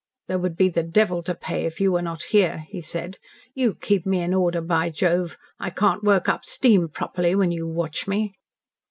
"There 0.27 0.39
would 0.39 0.55
be 0.55 0.67
the 0.67 0.81
devil 0.81 1.21
to 1.21 1.35
pay 1.35 1.65
if 1.67 1.79
you 1.79 1.91
were 1.91 2.01
not 2.01 2.23
here," 2.23 2.65
he 2.69 2.81
said. 2.81 3.19
"You 3.53 3.75
keep 3.75 4.03
me 4.03 4.23
in 4.23 4.33
order, 4.33 4.59
by 4.59 4.89
Jove! 4.89 5.37
I 5.59 5.69
can't 5.69 6.03
work 6.03 6.27
up 6.27 6.43
steam 6.43 6.87
properly 6.89 7.35
when 7.35 7.51
you 7.51 7.67
watch 7.67 8.07
me." 8.07 8.33